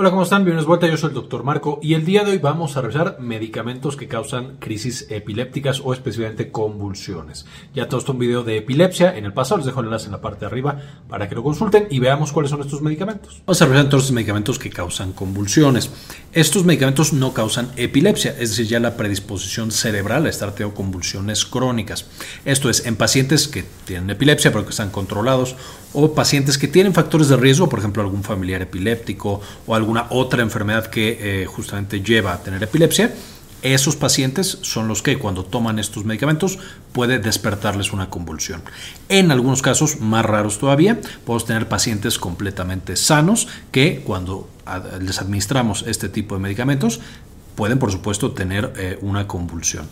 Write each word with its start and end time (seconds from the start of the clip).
Hola, 0.00 0.10
¿cómo 0.10 0.22
están? 0.22 0.44
Bienvenidos 0.44 0.66
de 0.66 0.68
vuelta. 0.68 0.86
Yo 0.86 0.96
soy 0.96 1.08
el 1.08 1.14
doctor 1.16 1.42
Marco 1.42 1.80
y 1.82 1.94
el 1.94 2.04
día 2.04 2.22
de 2.22 2.30
hoy 2.30 2.38
vamos 2.38 2.76
a 2.76 2.82
revisar 2.82 3.16
medicamentos 3.18 3.96
que 3.96 4.06
causan 4.06 4.56
crisis 4.60 5.08
epilépticas 5.10 5.80
o 5.84 5.92
específicamente 5.92 6.52
convulsiones. 6.52 7.46
Ya 7.74 7.88
todo 7.88 7.98
esto 7.98 8.12
un 8.12 8.20
video 8.20 8.44
de 8.44 8.58
epilepsia 8.58 9.18
en 9.18 9.24
el 9.24 9.32
pasado, 9.32 9.56
les 9.56 9.66
dejo 9.66 9.80
el 9.80 9.86
enlace 9.86 10.06
en 10.06 10.12
la 10.12 10.20
parte 10.20 10.38
de 10.42 10.46
arriba 10.46 10.80
para 11.08 11.28
que 11.28 11.34
lo 11.34 11.42
consulten 11.42 11.88
y 11.90 11.98
veamos 11.98 12.30
cuáles 12.30 12.52
son 12.52 12.60
estos 12.60 12.80
medicamentos. 12.80 13.42
Vamos 13.44 13.60
a 13.60 13.64
revisar 13.64 13.86
entonces 13.86 14.12
medicamentos 14.12 14.60
que 14.60 14.70
causan 14.70 15.12
convulsiones. 15.12 15.90
Estos 16.32 16.64
medicamentos 16.64 17.12
no 17.12 17.34
causan 17.34 17.72
epilepsia, 17.74 18.36
es 18.38 18.50
decir, 18.50 18.68
ya 18.68 18.78
la 18.78 18.96
predisposición 18.96 19.72
cerebral 19.72 20.26
a 20.26 20.28
estar 20.28 20.52
teniendo 20.52 20.76
convulsiones 20.76 21.44
crónicas. 21.44 22.06
Esto 22.44 22.70
es 22.70 22.86
en 22.86 22.94
pacientes 22.94 23.48
que 23.48 23.64
tienen 23.84 24.10
epilepsia 24.10 24.52
pero 24.52 24.62
que 24.62 24.70
están 24.70 24.90
controlados 24.90 25.56
o 25.92 26.12
pacientes 26.14 26.58
que 26.58 26.68
tienen 26.68 26.94
factores 26.94 27.28
de 27.28 27.36
riesgo, 27.36 27.68
por 27.68 27.78
ejemplo, 27.78 28.02
algún 28.02 28.22
familiar 28.22 28.62
epiléptico 28.62 29.40
o 29.66 29.74
alguna 29.88 30.06
otra 30.10 30.42
enfermedad 30.42 30.88
que 30.88 31.42
eh, 31.42 31.46
justamente 31.46 32.02
lleva 32.02 32.34
a 32.34 32.42
tener 32.42 32.62
epilepsia, 32.62 33.14
esos 33.62 33.96
pacientes 33.96 34.58
son 34.60 34.86
los 34.86 35.00
que 35.00 35.18
cuando 35.18 35.46
toman 35.46 35.78
estos 35.78 36.04
medicamentos 36.04 36.58
puede 36.92 37.18
despertarles 37.18 37.94
una 37.94 38.10
convulsión. 38.10 38.62
En 39.08 39.30
algunos 39.30 39.62
casos, 39.62 39.98
más 39.98 40.26
raros 40.26 40.58
todavía, 40.58 41.00
podemos 41.24 41.46
tener 41.46 41.68
pacientes 41.68 42.18
completamente 42.18 42.96
sanos 42.96 43.48
que 43.72 44.02
cuando 44.04 44.50
les 45.00 45.20
administramos 45.22 45.84
este 45.86 46.10
tipo 46.10 46.34
de 46.34 46.42
medicamentos 46.42 47.00
pueden, 47.56 47.78
por 47.78 47.90
supuesto, 47.90 48.32
tener 48.32 48.74
eh, 48.76 48.98
una 49.00 49.26
convulsión. 49.26 49.88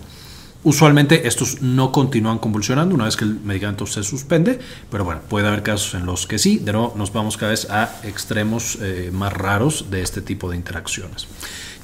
Usualmente 0.67 1.29
estos 1.29 1.63
no 1.63 1.93
continúan 1.93 2.39
convulsionando 2.39 2.93
una 2.93 3.05
vez 3.05 3.17
que 3.17 3.25
el 3.25 3.39
medicamento 3.39 3.87
se 3.87 4.03
suspende, 4.03 4.59
pero 4.91 5.05
bueno, 5.05 5.21
puede 5.29 5.47
haber 5.47 5.63
casos 5.63 5.95
en 5.95 6.07
los 6.07 6.27
que 6.27 6.41
sí, 6.41 6.59
de 6.59 6.73
nuevo 6.73 6.93
nos 6.97 7.13
vamos 7.13 7.37
cada 7.37 7.53
vez 7.53 7.71
a 7.71 8.01
extremos 8.03 8.77
eh, 8.83 9.11
más 9.13 9.33
raros 9.33 9.93
de 9.93 10.03
este 10.03 10.23
tipo 10.23 10.51
de 10.51 10.57
interacciones. 10.57 11.29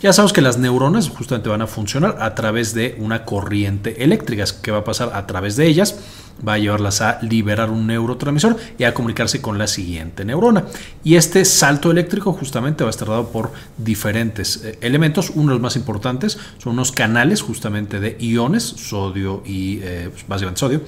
Ya 0.01 0.13
sabemos 0.13 0.33
que 0.33 0.41
las 0.41 0.59
neuronas 0.59 1.11
justamente 1.11 1.49
van 1.49 1.63
a 1.63 1.69
funcionar 1.69 2.17
a 2.19 2.35
través 2.35 2.75
de 2.75 2.97
una 2.99 3.25
corriente 3.25 4.03
eléctrica. 4.03 4.47
que 4.61 4.73
va 4.73 4.79
a 4.79 4.85
pasar 4.85 5.13
a 5.15 5.29
través 5.29 5.55
de 5.55 5.69
ellas? 5.69 6.01
Va 6.47 6.55
a 6.55 6.59
llevarlas 6.59 7.01
a 7.01 7.19
liberar 7.23 7.71
un 7.71 7.87
neurotransmisor 7.87 8.57
y 8.79 8.85
a 8.85 8.95
comunicarse 8.95 9.41
con 9.41 9.59
la 9.59 9.67
siguiente 9.67 10.25
neurona. 10.25 10.65
Y 11.05 11.17
este 11.17 11.45
salto 11.45 11.91
eléctrico 11.91 12.33
justamente 12.33 12.85
va 12.85 12.89
a 12.89 12.91
estar 12.91 13.09
dado 13.09 13.29
por 13.29 13.53
diferentes 13.79 14.63
eh, 14.65 14.79
elementos. 14.81 15.31
Uno 15.31 15.49
de 15.49 15.55
los 15.55 15.61
más 15.61 15.77
importantes 15.77 16.39
son 16.59 16.75
unos 16.75 16.93
canales 16.93 17.43
justamente 17.43 18.01
de 18.01 18.17
iones, 18.21 18.63
sodio 18.63 19.43
y 19.47 19.81
eh, 19.83 20.09
pues, 20.11 20.27
básicamente 20.27 20.61
sodio, 20.61 20.81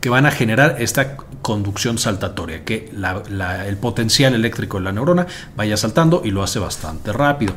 que 0.00 0.08
van 0.08 0.26
a 0.26 0.30
generar 0.30 0.76
esta 0.78 1.16
conducción 1.42 1.98
saltatoria, 1.98 2.64
que 2.64 2.90
el 2.90 3.76
potencial 3.78 4.34
eléctrico 4.34 4.78
de 4.78 4.84
la 4.84 4.92
neurona 4.92 5.26
vaya 5.56 5.76
saltando 5.76 6.22
y 6.24 6.30
lo 6.30 6.42
hace 6.42 6.58
bastante 6.58 7.12
rápido. 7.12 7.54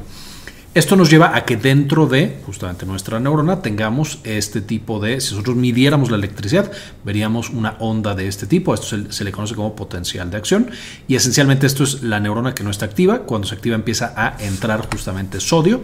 Esto 0.73 0.95
nos 0.95 1.09
lleva 1.09 1.35
a 1.35 1.43
que 1.43 1.57
dentro 1.57 2.07
de 2.07 2.39
justamente 2.45 2.85
nuestra 2.85 3.19
neurona 3.19 3.61
tengamos 3.61 4.19
este 4.23 4.61
tipo 4.61 5.01
de, 5.01 5.19
si 5.19 5.31
nosotros 5.31 5.57
midiéramos 5.57 6.09
la 6.09 6.15
electricidad, 6.15 6.71
veríamos 7.03 7.49
una 7.49 7.75
onda 7.79 8.15
de 8.15 8.29
este 8.29 8.47
tipo, 8.47 8.73
esto 8.73 8.95
se, 9.09 9.23
le 9.25 9.33
conoce 9.33 9.53
como 9.53 9.75
potencial 9.75 10.31
de 10.31 10.37
acción. 10.37 10.71
Y 11.09 11.15
esencialmente 11.15 11.67
esto 11.67 11.83
es 11.83 12.03
la 12.03 12.21
neurona 12.21 12.55
que 12.55 12.63
no 12.63 12.69
está 12.69 12.85
activa, 12.85 13.23
cuando 13.23 13.49
se 13.49 13.55
activa 13.55 13.75
empieza 13.75 14.13
a 14.15 14.37
entrar 14.39 14.87
justamente 14.89 15.41
sodio, 15.41 15.83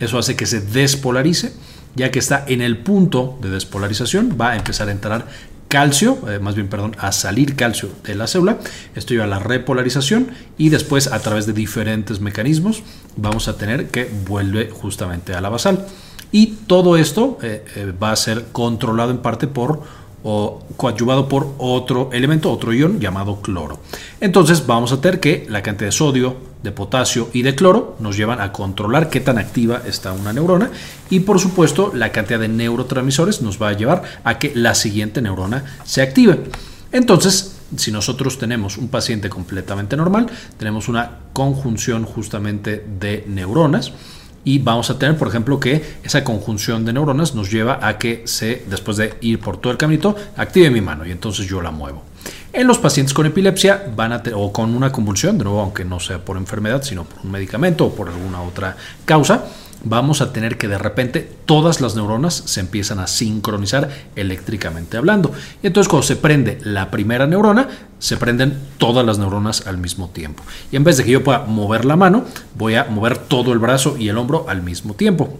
eso 0.00 0.18
hace 0.18 0.36
que 0.36 0.44
se 0.44 0.60
despolarice, 0.60 1.54
ya 1.94 2.10
que 2.10 2.18
está 2.18 2.44
en 2.46 2.60
el 2.60 2.76
punto 2.76 3.38
de 3.40 3.48
despolarización, 3.48 4.36
va 4.38 4.50
a 4.50 4.56
empezar 4.56 4.88
a 4.90 4.92
entrar 4.92 5.28
calcio, 5.68 6.18
eh, 6.28 6.40
más 6.40 6.54
bien, 6.54 6.68
perdón, 6.68 6.94
a 6.98 7.10
salir 7.10 7.56
calcio 7.56 7.88
de 8.04 8.14
la 8.14 8.26
célula. 8.26 8.58
Esto 8.94 9.14
lleva 9.14 9.24
a 9.24 9.28
la 9.28 9.38
repolarización 9.38 10.28
y 10.58 10.68
después 10.68 11.06
a 11.06 11.18
través 11.20 11.46
de 11.46 11.54
diferentes 11.54 12.20
mecanismos 12.20 12.82
vamos 13.16 13.48
a 13.48 13.56
tener 13.56 13.88
que 13.88 14.10
vuelve 14.26 14.70
justamente 14.70 15.34
a 15.34 15.40
la 15.40 15.48
basal. 15.48 15.86
Y 16.32 16.46
todo 16.66 16.96
esto 16.96 17.38
eh, 17.42 17.64
eh, 17.76 17.92
va 18.00 18.12
a 18.12 18.16
ser 18.16 18.46
controlado 18.52 19.10
en 19.10 19.18
parte 19.18 19.46
por 19.46 19.82
o 20.28 20.60
coadyuvado 20.76 21.28
por 21.28 21.54
otro 21.58 22.10
elemento, 22.12 22.50
otro 22.50 22.72
ion 22.72 22.98
llamado 22.98 23.40
cloro. 23.40 23.78
Entonces 24.20 24.66
vamos 24.66 24.90
a 24.90 25.00
tener 25.00 25.20
que 25.20 25.46
la 25.48 25.62
cantidad 25.62 25.86
de 25.86 25.92
sodio, 25.92 26.36
de 26.64 26.72
potasio 26.72 27.28
y 27.32 27.42
de 27.42 27.54
cloro 27.54 27.96
nos 28.00 28.16
llevan 28.16 28.40
a 28.40 28.50
controlar 28.50 29.08
qué 29.08 29.20
tan 29.20 29.38
activa 29.38 29.82
está 29.86 30.12
una 30.12 30.32
neurona 30.32 30.70
y 31.10 31.20
por 31.20 31.38
supuesto 31.38 31.92
la 31.94 32.10
cantidad 32.10 32.40
de 32.40 32.48
neurotransmisores 32.48 33.40
nos 33.40 33.62
va 33.62 33.68
a 33.68 33.74
llevar 33.74 34.02
a 34.24 34.40
que 34.40 34.50
la 34.52 34.74
siguiente 34.74 35.22
neurona 35.22 35.64
se 35.84 36.02
active. 36.02 36.40
Entonces, 36.90 37.55
si 37.76 37.90
nosotros 37.90 38.38
tenemos 38.38 38.78
un 38.78 38.88
paciente 38.88 39.28
completamente 39.28 39.96
normal, 39.96 40.26
tenemos 40.58 40.88
una 40.88 41.18
conjunción 41.32 42.04
justamente 42.04 42.84
de 42.98 43.24
neuronas, 43.26 43.92
y 44.46 44.60
vamos 44.60 44.90
a 44.90 44.98
tener, 44.98 45.18
por 45.18 45.26
ejemplo, 45.26 45.58
que 45.58 45.98
esa 46.04 46.22
conjunción 46.22 46.84
de 46.84 46.92
neuronas 46.92 47.34
nos 47.34 47.50
lleva 47.50 47.80
a 47.82 47.98
que 47.98 48.22
se, 48.26 48.62
después 48.70 48.96
de 48.96 49.14
ir 49.20 49.40
por 49.40 49.56
todo 49.56 49.72
el 49.72 49.76
caminito, 49.76 50.14
active 50.36 50.70
mi 50.70 50.80
mano 50.80 51.04
y 51.04 51.10
entonces 51.10 51.46
yo 51.46 51.60
la 51.60 51.72
muevo. 51.72 52.04
En 52.52 52.68
los 52.68 52.78
pacientes 52.78 53.12
con 53.12 53.26
epilepsia 53.26 53.92
van 53.96 54.12
a 54.12 54.22
o 54.34 54.52
con 54.52 54.74
una 54.76 54.92
convulsión, 54.92 55.36
de 55.36 55.42
nuevo, 55.42 55.60
aunque 55.60 55.84
no 55.84 55.98
sea 55.98 56.24
por 56.24 56.36
enfermedad, 56.36 56.84
sino 56.84 57.02
por 57.02 57.24
un 57.24 57.32
medicamento 57.32 57.86
o 57.86 57.94
por 57.94 58.08
alguna 58.08 58.40
otra 58.40 58.76
causa, 59.04 59.44
vamos 59.84 60.20
a 60.20 60.32
tener 60.32 60.58
que 60.58 60.68
de 60.68 60.78
repente 60.78 61.28
todas 61.44 61.80
las 61.80 61.94
neuronas 61.94 62.34
se 62.34 62.60
empiezan 62.60 62.98
a 62.98 63.06
sincronizar 63.06 63.88
eléctricamente 64.16 64.96
hablando. 64.96 65.32
Y 65.62 65.66
entonces 65.68 65.88
cuando 65.88 66.06
se 66.06 66.16
prende 66.16 66.58
la 66.62 66.90
primera 66.90 67.26
neurona, 67.26 67.68
se 67.98 68.16
prenden 68.16 68.58
todas 68.78 69.04
las 69.06 69.18
neuronas 69.18 69.66
al 69.66 69.78
mismo 69.78 70.08
tiempo. 70.10 70.42
Y 70.70 70.76
en 70.76 70.84
vez 70.84 70.96
de 70.96 71.04
que 71.04 71.10
yo 71.12 71.24
pueda 71.24 71.44
mover 71.44 71.84
la 71.84 71.96
mano, 71.96 72.24
voy 72.54 72.74
a 72.74 72.84
mover 72.84 73.18
todo 73.18 73.52
el 73.52 73.58
brazo 73.58 73.96
y 73.98 74.08
el 74.08 74.18
hombro 74.18 74.46
al 74.48 74.62
mismo 74.62 74.94
tiempo. 74.94 75.38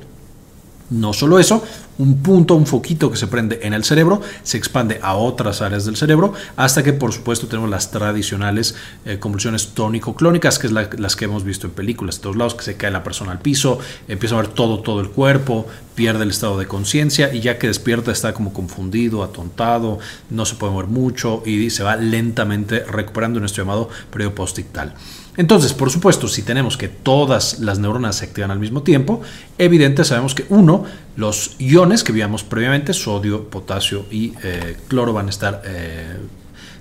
No 0.88 1.12
solo 1.12 1.38
eso, 1.38 1.64
un 1.98 2.22
punto, 2.22 2.54
un 2.54 2.66
foquito 2.66 3.10
que 3.10 3.16
se 3.16 3.26
prende 3.26 3.60
en 3.62 3.72
el 3.72 3.84
cerebro, 3.84 4.20
se 4.42 4.58
expande 4.58 4.98
a 5.02 5.14
otras 5.14 5.62
áreas 5.62 5.84
del 5.84 5.96
cerebro, 5.96 6.32
hasta 6.56 6.82
que 6.82 6.92
por 6.92 7.12
supuesto 7.12 7.46
tenemos 7.46 7.70
las 7.70 7.90
tradicionales 7.90 8.74
eh, 9.04 9.18
convulsiones 9.18 9.74
tónico-clónicas, 9.74 10.58
que 10.58 10.66
es 10.66 10.72
las 10.72 11.16
que 11.16 11.24
hemos 11.24 11.44
visto 11.44 11.66
en 11.66 11.72
películas 11.72 12.16
de 12.16 12.22
todos 12.22 12.36
lados, 12.36 12.54
que 12.54 12.64
se 12.64 12.76
cae 12.76 12.90
la 12.90 13.02
persona 13.04 13.32
al 13.32 13.40
piso, 13.40 13.78
empieza 14.08 14.34
a 14.36 14.42
ver 14.42 14.48
todo, 14.48 14.80
todo 14.80 15.00
el 15.00 15.10
cuerpo, 15.10 15.66
pierde 15.94 16.24
el 16.24 16.30
estado 16.30 16.58
de 16.58 16.66
conciencia 16.66 17.32
y 17.32 17.40
ya 17.40 17.58
que 17.58 17.66
despierta 17.66 18.12
está 18.12 18.34
como 18.34 18.52
confundido, 18.52 19.24
atontado, 19.24 19.98
no 20.30 20.44
se 20.44 20.54
puede 20.54 20.72
mover 20.72 20.88
mucho 20.88 21.42
y 21.46 21.70
se 21.70 21.82
va 21.82 21.96
lentamente 21.96 22.80
recuperando 22.80 23.38
en 23.38 23.46
esto 23.46 23.62
llamado 23.62 23.88
periodo 24.10 24.34
postictal. 24.34 24.94
Entonces, 25.36 25.74
por 25.74 25.90
supuesto, 25.90 26.28
si 26.28 26.42
tenemos 26.42 26.76
que 26.76 26.88
todas 26.88 27.58
las 27.58 27.78
neuronas 27.78 28.16
se 28.16 28.26
activan 28.26 28.50
al 28.50 28.58
mismo 28.58 28.82
tiempo, 28.82 29.20
evidente 29.58 30.04
sabemos 30.04 30.34
que 30.34 30.46
uno, 30.48 30.84
los 31.16 31.56
iones 31.59 32.04
que 32.04 32.12
vimos 32.12 32.44
previamente, 32.44 32.93
sodio, 32.93 33.49
potasio 33.49 34.04
y 34.10 34.34
eh, 34.43 34.77
cloro 34.88 35.12
van 35.12 35.27
a 35.27 35.31
estar 35.31 35.62
eh, 35.65 36.19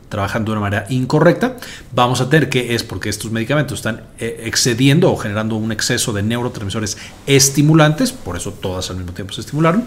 trabajando 0.10 0.52
de 0.52 0.58
una 0.58 0.70
manera 0.70 0.86
incorrecta. 0.90 1.58
Vamos 1.94 2.22
a 2.22 2.30
tener 2.30 2.50
que 2.50 2.76
es 2.76 2.84
porque 2.84 3.10
estos 3.10 3.32
medicamentos 3.32 3.80
están 3.80 4.04
eh, 4.20 4.42
excediendo 4.44 5.12
o 5.12 5.16
generando 5.16 5.56
un 5.56 5.72
exceso 5.72 6.12
de 6.12 6.22
neurotransmisores 6.22 6.98
estimulantes, 7.26 8.12
por 8.12 8.36
eso 8.36 8.52
todas 8.52 8.90
al 8.90 8.98
mismo 8.98 9.14
tiempo 9.14 9.34
se 9.34 9.42
estimularon 9.42 9.86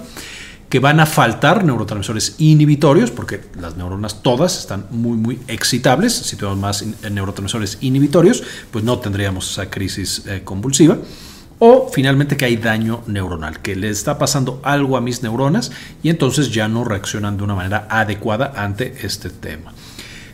que 0.71 0.81
van 0.81 1.01
a 1.01 1.07
faltar 1.07 1.65
neurotransmisores 1.65 2.35
inhibitorios, 2.37 3.11
porque 3.11 3.41
las 3.59 3.79
neuronas 3.79 4.23
todas 4.23 4.59
están 4.59 4.85
muy, 4.91 5.17
muy 5.17 5.39
excitables. 5.49 6.13
Si 6.13 6.37
tenemos 6.37 6.59
más 6.59 6.85
neurotransmisores 7.11 7.79
inhibitorios, 7.81 8.43
pues 8.71 8.85
no 8.85 8.99
tendríamos 8.99 9.51
esa 9.51 9.71
crisis 9.71 10.25
convulsiva. 10.45 10.99
O 11.59 11.91
finalmente 11.93 12.37
que 12.37 12.45
hay 12.45 12.57
daño 12.57 13.03
neuronal, 13.07 13.61
que 13.61 13.75
le 13.75 13.91
está 13.91 14.17
pasando 14.19 14.61
algo 14.63 14.97
a 14.97 15.01
mis 15.01 15.23
neuronas 15.23 15.73
y 16.03 16.09
entonces 16.09 16.53
ya 16.53 16.69
no 16.69 16.85
reaccionan 16.85 17.37
de 17.37 17.43
una 17.43 17.55
manera 17.55 17.87
adecuada 17.91 18.53
ante 18.57 18.95
este 19.03 19.31
tema. 19.31 19.73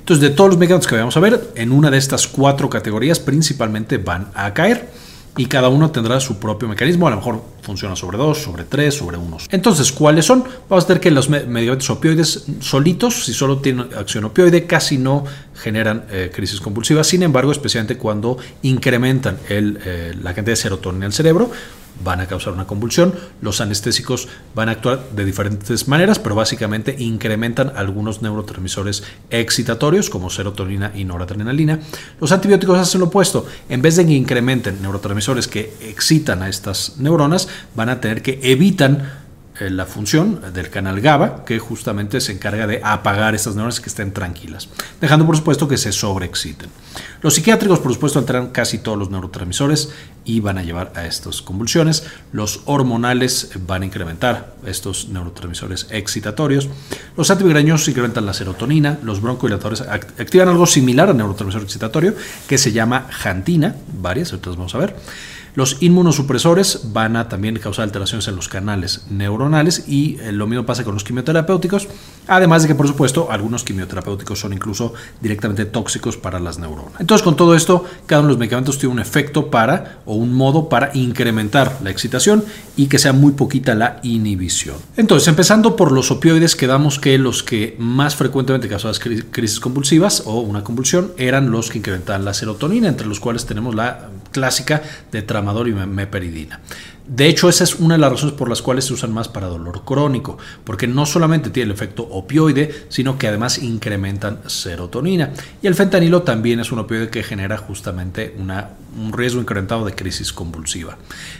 Entonces, 0.00 0.20
de 0.20 0.36
todos 0.36 0.50
los 0.50 0.58
medicamentos 0.58 0.86
que 0.86 0.96
vamos 0.96 1.16
a 1.16 1.20
ver, 1.20 1.52
en 1.54 1.72
una 1.72 1.90
de 1.90 1.96
estas 1.96 2.28
cuatro 2.28 2.68
categorías 2.68 3.20
principalmente 3.20 3.96
van 3.96 4.28
a 4.34 4.52
caer 4.52 4.90
y 5.36 5.46
cada 5.46 5.68
uno 5.68 5.90
tendrá 5.90 6.20
su 6.20 6.38
propio 6.38 6.68
mecanismo. 6.68 7.06
A 7.06 7.10
lo 7.10 7.16
mejor 7.16 7.42
funciona 7.62 7.96
sobre 7.96 8.18
dos, 8.18 8.42
sobre 8.42 8.64
tres, 8.64 8.94
sobre 8.94 9.16
unos. 9.16 9.46
Entonces, 9.50 9.90
¿cuáles 9.92 10.26
son? 10.26 10.44
Vamos 10.68 10.84
a 10.84 10.88
ver 10.88 11.00
que 11.00 11.10
los 11.10 11.28
medicamentos 11.30 11.88
opioides 11.90 12.44
solitos, 12.60 13.24
si 13.24 13.32
solo 13.32 13.58
tienen 13.58 13.88
acción 13.96 14.24
opioide, 14.24 14.66
casi 14.66 14.98
no 14.98 15.24
generan 15.54 16.04
eh, 16.10 16.30
crisis 16.34 16.60
convulsivas. 16.60 17.06
Sin 17.06 17.22
embargo, 17.22 17.52
especialmente 17.52 17.96
cuando 17.96 18.38
incrementan 18.62 19.38
eh, 19.48 20.14
la 20.20 20.34
cantidad 20.34 20.52
de 20.52 20.56
serotonina 20.56 21.06
en 21.06 21.10
el 21.10 21.12
cerebro, 21.12 21.50
van 22.02 22.20
a 22.20 22.26
causar 22.26 22.52
una 22.52 22.66
convulsión. 22.66 23.14
Los 23.40 23.60
anestésicos 23.60 24.28
van 24.54 24.68
a 24.68 24.72
actuar 24.72 25.10
de 25.14 25.24
diferentes 25.24 25.86
maneras, 25.86 26.18
pero 26.18 26.34
básicamente 26.34 26.96
incrementan 26.98 27.72
algunos 27.76 28.22
neurotransmisores 28.22 29.04
excitatorios 29.30 30.10
como 30.10 30.30
serotonina 30.30 30.92
y 30.94 31.04
noradrenalina. 31.04 31.80
Los 32.20 32.32
antibióticos 32.32 32.78
hacen 32.78 33.00
lo 33.00 33.06
opuesto. 33.06 33.46
En 33.68 33.82
vez 33.82 33.96
de 33.96 34.06
que 34.06 34.12
incrementen 34.12 34.82
neurotransmisores 34.82 35.46
que 35.46 35.72
excitan 35.82 36.42
a 36.42 36.48
estas 36.48 36.98
neuronas, 36.98 37.48
van 37.76 37.88
a 37.88 38.00
tener 38.00 38.22
que 38.22 38.40
evitan 38.42 39.23
la 39.60 39.86
función 39.86 40.40
del 40.52 40.68
canal 40.68 41.00
GABA, 41.00 41.44
que 41.44 41.58
justamente 41.58 42.20
se 42.20 42.32
encarga 42.32 42.66
de 42.66 42.80
apagar 42.82 43.34
estas 43.34 43.54
neuronas 43.54 43.80
que 43.80 43.88
estén 43.88 44.12
tranquilas, 44.12 44.68
dejando 45.00 45.26
por 45.26 45.36
supuesto 45.36 45.68
que 45.68 45.76
se 45.76 45.92
sobreexciten. 45.92 46.68
Los 47.22 47.34
psiquiátricos, 47.34 47.78
por 47.78 47.92
supuesto, 47.92 48.18
alteran 48.18 48.50
casi 48.50 48.78
todos 48.78 48.98
los 48.98 49.10
neurotransmisores 49.10 49.90
y 50.24 50.40
van 50.40 50.58
a 50.58 50.62
llevar 50.62 50.92
a 50.94 51.06
estas 51.06 51.40
convulsiones. 51.40 52.04
Los 52.32 52.62
hormonales 52.66 53.50
van 53.66 53.82
a 53.82 53.86
incrementar 53.86 54.54
estos 54.66 55.08
neurotransmisores 55.08 55.86
excitatorios. 55.90 56.68
Los 57.16 57.30
antimigrañosos 57.30 57.88
incrementan 57.88 58.26
la 58.26 58.34
serotonina. 58.34 58.98
Los 59.02 59.22
broncodilatadores 59.22 59.80
activan 59.80 60.48
algo 60.48 60.66
similar 60.66 61.08
al 61.08 61.16
neurotransmisor 61.16 61.62
excitatorio 61.62 62.14
que 62.46 62.58
se 62.58 62.72
llama 62.72 63.06
jantina, 63.10 63.74
varias, 64.00 64.32
ahorita 64.32 64.50
vamos 64.50 64.74
a 64.74 64.78
ver. 64.78 64.96
Los 65.54 65.76
inmunosupresores 65.80 66.92
van 66.92 67.14
a 67.16 67.28
también 67.28 67.56
causar 67.60 67.84
alteraciones 67.84 68.26
en 68.26 68.34
los 68.34 68.48
canales 68.48 69.06
neuronales 69.08 69.84
y 69.86 70.18
eh, 70.20 70.32
lo 70.32 70.48
mismo 70.48 70.66
pasa 70.66 70.82
con 70.82 70.94
los 70.94 71.04
quimioterapéuticos, 71.04 71.86
además 72.26 72.62
de 72.62 72.68
que 72.68 72.74
por 72.74 72.88
supuesto 72.88 73.28
algunos 73.30 73.62
quimioterapéuticos 73.62 74.40
son 74.40 74.52
incluso 74.52 74.94
directamente 75.20 75.64
tóxicos 75.64 76.16
para 76.16 76.40
las 76.40 76.58
neuronas. 76.58 77.00
Entonces 77.00 77.22
con 77.22 77.36
todo 77.36 77.54
esto, 77.54 77.84
cada 78.06 78.20
uno 78.20 78.28
de 78.28 78.32
los 78.32 78.38
medicamentos 78.40 78.78
tiene 78.78 78.94
un 78.94 78.98
efecto 78.98 79.48
para 79.48 80.00
o 80.06 80.16
un 80.16 80.32
modo 80.32 80.68
para 80.68 80.90
incrementar 80.94 81.78
la 81.84 81.90
excitación 81.90 82.44
y 82.76 82.86
que 82.86 82.98
sea 82.98 83.12
muy 83.12 83.32
poquita 83.32 83.76
la 83.76 84.00
inhibición. 84.02 84.76
Entonces, 84.96 85.28
empezando 85.28 85.76
por 85.76 85.92
los 85.92 86.10
opioides, 86.10 86.56
quedamos 86.56 86.98
que 86.98 87.16
los 87.18 87.44
que 87.44 87.76
más 87.78 88.16
frecuentemente 88.16 88.68
causaban 88.68 88.96
crisis 89.30 89.60
convulsivas 89.60 90.24
o 90.26 90.40
una 90.40 90.64
convulsión 90.64 91.12
eran 91.16 91.50
los 91.50 91.70
que 91.70 91.78
incrementaban 91.78 92.24
la 92.24 92.34
serotonina, 92.34 92.88
entre 92.88 93.06
los 93.06 93.20
cuales 93.20 93.46
tenemos 93.46 93.74
la 93.74 94.08
clásica 94.34 94.82
de 95.12 95.22
tramador 95.22 95.68
y 95.68 95.72
meperidina. 95.72 96.60
De 97.06 97.26
hecho, 97.26 97.50
esa 97.50 97.64
es 97.64 97.74
una 97.74 97.96
de 97.96 98.00
las 98.00 98.12
razones 98.12 98.34
por 98.34 98.48
las 98.48 98.62
cuales 98.62 98.86
se 98.86 98.94
usan 98.94 99.12
más 99.12 99.28
para 99.28 99.46
dolor 99.46 99.84
crónico, 99.84 100.38
porque 100.64 100.86
no 100.86 101.04
solamente 101.04 101.50
tiene 101.50 101.66
el 101.66 101.74
efecto 101.74 102.02
opioide, 102.04 102.86
sino 102.88 103.18
que 103.18 103.28
además 103.28 103.58
incrementan 103.58 104.40
serotonina. 104.46 105.34
Y 105.60 105.66
el 105.66 105.74
fentanilo 105.74 106.22
también 106.22 106.60
es 106.60 106.72
un 106.72 106.78
opioide 106.78 107.10
que 107.10 107.22
genera 107.22 107.58
justamente 107.58 108.34
un 108.38 109.12
riesgo 109.12 109.38
incrementado 109.38 109.84
de 109.84 109.94
crisis 109.94 110.32
convulsiva. 110.32 110.96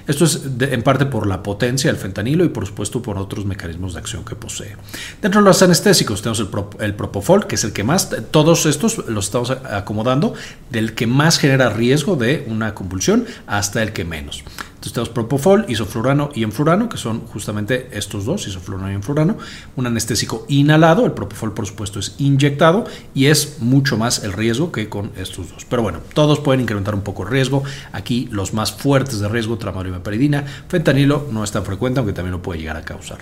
Esto 0.07 0.27
es 0.27 0.43
en 0.61 0.83
parte 0.83 1.07
por 1.07 1.27
la 1.27 1.43
potencia 1.43 1.91
del 1.91 1.99
fentanilo 1.99 2.45
y 2.45 2.51
por 2.51 2.67
supuesto 2.67 3.01
por 3.01 3.17
otros 3.17 3.47
mecanismos 3.47 3.95
de 3.95 4.01
acción 4.01 4.23
que 4.23 4.35
posee. 4.35 4.77
Dentro 5.23 5.41
de 5.41 5.47
los 5.47 5.63
anestésicos 5.63 6.21
tenemos 6.21 6.41
el, 6.41 6.49
el 6.81 6.95
propofol, 6.95 7.47
que 7.47 7.55
es 7.55 7.65
el 7.65 7.73
que 7.73 7.85
más, 7.85 8.11
todos 8.31 8.67
estos 8.67 9.09
los 9.09 9.27
estamos 9.27 9.51
acomodando, 9.51 10.35
del 10.71 10.95
que 10.95 11.07
más 11.07 11.39
genera 11.39 11.71
riesgo 11.71 12.17
de 12.17 12.45
una 12.49 12.75
convulsión 12.75 13.25
hasta 13.47 13.83
el 13.83 13.95
que 13.95 14.05
menos. 14.05 14.45
Entonces 14.85 14.93
tenemos 14.93 15.15
propofol, 15.15 15.65
isoflurano 15.69 16.29
y 16.35 16.43
enflurano, 16.43 16.91
que 16.91 16.99
son 16.99 17.21
justamente 17.21 17.89
estos 17.93 18.27
dos, 18.27 18.47
isoflurano 18.47 18.91
y 18.91 18.95
enflurano. 18.95 19.39
Un 19.77 19.87
anestésico 19.87 20.45
inhalado, 20.49 21.07
el 21.07 21.13
propofol 21.13 21.55
por 21.55 21.67
supuesto 21.67 21.99
es 21.99 22.15
inyectado 22.19 22.85
y 23.15 23.27
es 23.27 23.61
mucho 23.61 23.97
más 23.97 24.25
el 24.25 24.35
riesgo 24.35 24.73
que 24.73 24.91
con 24.91 25.11
estos 25.17 25.51
dos. 25.51 25.65
Pero 25.65 25.83
bueno, 25.83 26.01
todos 26.13 26.41
pueden 26.41 26.61
incrementar 26.61 26.95
un 26.95 27.01
poco 27.01 27.23
el 27.23 27.31
riesgo. 27.31 27.63
Aquí 27.93 28.29
los 28.31 28.53
más 28.53 28.73
fuertes 28.73 29.21
de 29.21 29.29
riesgo, 29.29 29.57
tramadol. 29.57 29.85
Fentanilo 30.69 31.29
no 31.31 31.45
es 31.45 31.51
tan 31.51 31.65
frecuente, 31.65 32.01
aunque 32.01 32.13
también 32.13 32.33
lo 32.33 32.43
puede 32.43 32.61
llegar 32.61 32.77
a 32.77 32.83
causar. 32.83 33.19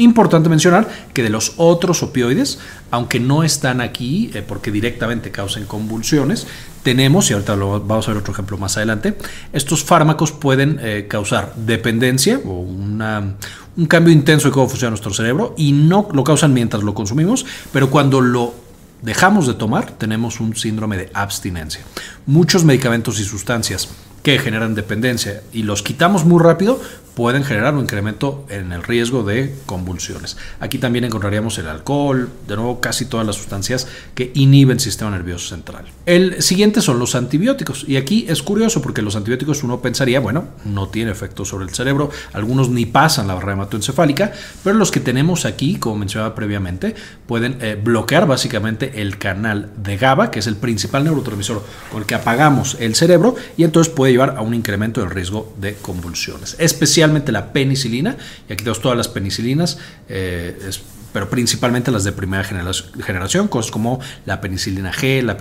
Importante 0.00 0.48
mencionar 0.48 0.88
que 1.12 1.22
de 1.22 1.28
los 1.28 1.52
otros 1.58 2.02
opioides, 2.02 2.58
aunque 2.90 3.20
no 3.20 3.44
están 3.44 3.82
aquí 3.82 4.30
eh, 4.32 4.40
porque 4.40 4.70
directamente 4.70 5.30
causen 5.30 5.66
convulsiones, 5.66 6.46
tenemos, 6.82 7.30
y 7.30 7.34
ahorita 7.34 7.54
lo, 7.54 7.80
vamos 7.80 8.08
a 8.08 8.12
ver 8.12 8.20
otro 8.22 8.32
ejemplo 8.32 8.56
más 8.56 8.78
adelante, 8.78 9.18
estos 9.52 9.84
fármacos 9.84 10.32
pueden 10.32 10.78
eh, 10.80 11.06
causar 11.06 11.52
dependencia 11.54 12.40
o 12.46 12.60
una, 12.60 13.34
un 13.76 13.86
cambio 13.86 14.10
intenso 14.10 14.48
de 14.48 14.52
cómo 14.52 14.70
funciona 14.70 14.88
nuestro 14.88 15.12
cerebro 15.12 15.54
y 15.58 15.72
no 15.72 16.08
lo 16.14 16.24
causan 16.24 16.54
mientras 16.54 16.82
lo 16.82 16.94
consumimos, 16.94 17.44
pero 17.70 17.90
cuando 17.90 18.22
lo 18.22 18.54
dejamos 19.02 19.46
de 19.46 19.52
tomar 19.52 19.90
tenemos 19.90 20.40
un 20.40 20.56
síndrome 20.56 20.96
de 20.96 21.10
abstinencia. 21.12 21.82
Muchos 22.24 22.64
medicamentos 22.64 23.20
y 23.20 23.24
sustancias 23.24 23.90
que 24.22 24.38
generan 24.38 24.74
dependencia 24.74 25.42
y 25.52 25.62
los 25.62 25.82
quitamos 25.82 26.24
muy 26.24 26.42
rápido, 26.42 26.80
pueden 27.20 27.44
generar 27.44 27.74
un 27.74 27.80
incremento 27.80 28.46
en 28.48 28.72
el 28.72 28.82
riesgo 28.82 29.22
de 29.22 29.54
convulsiones. 29.66 30.38
Aquí 30.58 30.78
también 30.78 31.04
encontraríamos 31.04 31.58
el 31.58 31.68
alcohol, 31.68 32.30
de 32.48 32.56
nuevo 32.56 32.80
casi 32.80 33.04
todas 33.04 33.26
las 33.26 33.36
sustancias 33.36 33.86
que 34.14 34.30
inhiben 34.32 34.78
el 34.78 34.80
sistema 34.80 35.10
nervioso 35.10 35.54
central. 35.54 35.84
El 36.06 36.40
siguiente 36.40 36.80
son 36.80 36.98
los 36.98 37.14
antibióticos 37.14 37.84
y 37.86 37.98
aquí 37.98 38.24
es 38.26 38.42
curioso 38.42 38.80
porque 38.80 39.02
los 39.02 39.16
antibióticos 39.16 39.62
uno 39.62 39.82
pensaría, 39.82 40.18
bueno, 40.18 40.48
no 40.64 40.88
tiene 40.88 41.10
efecto 41.10 41.44
sobre 41.44 41.66
el 41.66 41.74
cerebro, 41.74 42.10
algunos 42.32 42.70
ni 42.70 42.86
pasan 42.86 43.26
la 43.26 43.34
barrera 43.34 43.52
hematoencefálica, 43.52 44.32
pero 44.64 44.76
los 44.76 44.90
que 44.90 45.00
tenemos 45.00 45.44
aquí, 45.44 45.76
como 45.76 45.96
mencionaba 45.96 46.34
previamente, 46.34 46.94
pueden 47.26 47.58
eh, 47.60 47.78
bloquear 47.78 48.26
básicamente 48.26 49.02
el 49.02 49.18
canal 49.18 49.68
de 49.76 49.98
GABA, 49.98 50.30
que 50.30 50.38
es 50.38 50.46
el 50.46 50.56
principal 50.56 51.04
neurotransmisor 51.04 51.62
con 51.92 52.00
el 52.00 52.06
que 52.06 52.14
apagamos 52.14 52.78
el 52.80 52.94
cerebro 52.94 53.34
y 53.58 53.64
entonces 53.64 53.92
puede 53.92 54.12
llevar 54.12 54.36
a 54.38 54.40
un 54.40 54.54
incremento 54.54 55.02
del 55.02 55.10
riesgo 55.10 55.54
de 55.60 55.74
convulsiones, 55.74 56.56
especialmente 56.58 57.09
la 57.32 57.52
penicilina, 57.52 58.16
y 58.48 58.52
aquí 58.52 58.64
tenemos 58.64 58.80
todas 58.80 58.96
las 58.96 59.08
penicilinas, 59.08 59.78
eh, 60.08 60.70
pero 61.12 61.28
principalmente 61.28 61.90
las 61.90 62.04
de 62.04 62.12
primera 62.12 62.44
generación, 62.44 63.48
cosas 63.48 63.70
como 63.70 64.00
la 64.26 64.40
penicilina 64.40 64.92
G, 64.92 65.22
la 65.22 65.36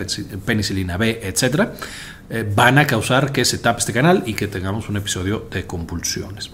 penicilina 0.46 0.98
B, 0.98 1.20
etcétera, 1.24 1.74
eh, 2.30 2.46
van 2.56 2.78
a 2.78 2.88
causar 2.88 3.32
que 3.32 3.46
se 3.46 3.58
tape 3.58 3.80
este 3.80 3.94
canal 3.94 4.24
y 4.26 4.34
que 4.34 4.48
tengamos 4.48 4.90
un 4.90 4.98
episodio 4.98 5.48
de 5.52 5.66
convulsiones. 5.66 6.52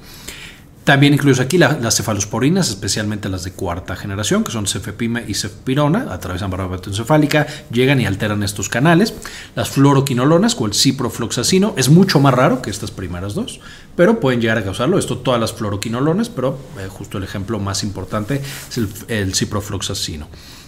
También 0.85 1.15
incluye 1.15 1.41
aquí 1.41 1.57
las 1.57 1.97
cefalosporinas, 1.97 2.69
especialmente 2.69 3.27
las 3.27 3.43
de 3.43 3.51
cuarta 3.51 3.95
generación, 3.95 4.43
que 4.43 4.51
son 4.51 4.67
cefepime 4.67 5.25
y 5.27 5.33
cefpirona, 5.33 6.13
atravesan 6.13 6.51
barra 6.51 6.69
encefálica, 6.85 7.47
llegan 7.71 7.99
y 7.99 8.05
alteran 8.05 8.43
estos 8.43 8.69
canales. 8.69 9.15
Las 9.55 9.69
fluoroquinolonas 9.69 10.55
o 10.59 10.67
el 10.67 10.75
ciprofloxacino 10.75 11.73
es 11.75 11.89
mucho 11.89 12.19
más 12.19 12.35
raro 12.35 12.61
que 12.61 12.69
estas 12.69 12.91
primeras 12.91 13.33
dos, 13.33 13.61
pero 13.95 14.19
pueden 14.19 14.41
llegar 14.41 14.59
a 14.59 14.63
causarlo. 14.63 14.99
Esto 14.99 15.17
todas 15.17 15.41
las 15.41 15.53
fluoroquinolonas, 15.53 16.29
pero 16.29 16.59
eh, 16.77 16.87
justo 16.87 17.17
el 17.17 17.23
ejemplo 17.23 17.57
más 17.57 17.83
importante 17.83 18.43
es 18.69 18.77
el, 19.07 19.33
ciprofloxacino. 19.33 20.27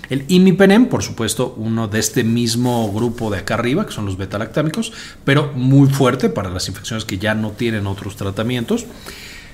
El 0.10 0.26
imipenem, 0.30 0.88
por 0.88 1.04
supuesto, 1.04 1.54
uno 1.58 1.88
de 1.88 2.00
este 2.00 2.24
mismo 2.24 2.92
grupo 2.92 3.30
de 3.30 3.38
acá 3.38 3.54
arriba, 3.54 3.86
que 3.86 3.92
son 3.92 4.08
los 4.08 4.18
betalactámicos, 4.18 4.94
pero 5.24 5.52
muy 5.54 5.90
fuerte 5.90 6.30
para 6.30 6.50
las 6.50 6.68
infecciones 6.70 7.06
que 7.06 7.20
ya 7.20 7.36
no 7.36 7.52
tienen 7.52 7.86
otros 7.86 8.16
tratamientos. 8.16 8.88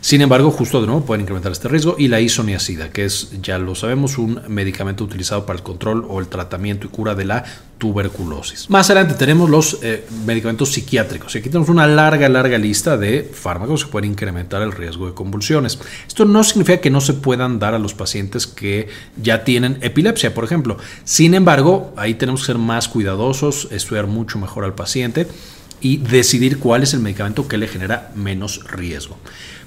Sin 0.03 0.19
embargo, 0.19 0.51
justo 0.51 0.81
de 0.81 0.87
nuevo 0.87 1.05
pueden 1.05 1.21
incrementar 1.21 1.53
este 1.53 1.69
riesgo 1.69 1.95
y 1.97 2.09
la 2.09 2.19
isoniazida, 2.19 2.89
que 2.89 3.05
es, 3.05 3.41
ya 3.41 3.57
lo 3.57 3.73
sabemos, 3.73 4.17
un 4.17 4.41
medicamento 4.49 5.05
utilizado 5.05 5.45
para 5.45 5.55
el 5.55 5.63
control 5.63 6.05
o 6.09 6.19
el 6.19 6.27
tratamiento 6.27 6.87
y 6.87 6.89
cura 6.89 7.15
de 7.15 7.23
la 7.23 7.45
tuberculosis. 7.77 8.69
Más 8.69 8.89
adelante 8.89 9.13
tenemos 9.13 9.49
los 9.49 9.79
eh, 9.81 10.05
medicamentos 10.25 10.73
psiquiátricos 10.73 11.33
aquí 11.33 11.47
tenemos 11.47 11.69
una 11.69 11.87
larga, 11.87 12.27
larga 12.27 12.57
lista 12.57 12.97
de 12.97 13.23
fármacos 13.23 13.85
que 13.85 13.91
pueden 13.91 14.11
incrementar 14.11 14.61
el 14.61 14.73
riesgo 14.73 15.07
de 15.07 15.13
convulsiones. 15.13 15.79
Esto 16.05 16.25
no 16.25 16.43
significa 16.43 16.81
que 16.81 16.89
no 16.89 16.99
se 16.99 17.13
puedan 17.13 17.57
dar 17.59 17.73
a 17.73 17.79
los 17.79 17.93
pacientes 17.93 18.45
que 18.45 18.89
ya 19.15 19.45
tienen 19.45 19.77
epilepsia, 19.79 20.33
por 20.33 20.43
ejemplo. 20.43 20.77
Sin 21.05 21.33
embargo, 21.33 21.93
ahí 21.95 22.15
tenemos 22.15 22.41
que 22.41 22.47
ser 22.47 22.57
más 22.57 22.89
cuidadosos, 22.89 23.69
estudiar 23.71 24.07
mucho 24.07 24.37
mejor 24.37 24.65
al 24.65 24.75
paciente 24.75 25.27
y 25.79 25.97
decidir 25.97 26.59
cuál 26.59 26.83
es 26.83 26.93
el 26.93 26.99
medicamento 26.99 27.47
que 27.47 27.57
le 27.57 27.69
genera 27.69 28.11
menos 28.15 28.65
riesgo. 28.69 29.17